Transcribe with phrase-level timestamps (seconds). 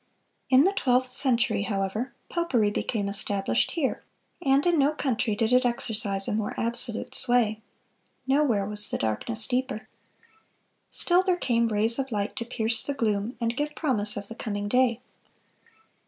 [0.49, 4.03] In the twelfth century, however, popery became established here,
[4.41, 7.61] and in no country did it exercise a more absolute sway.
[8.25, 9.85] Nowhere was the darkness deeper.
[10.89, 14.33] Still there came rays of light to pierce the gloom, and give promise of the
[14.33, 15.01] coming day.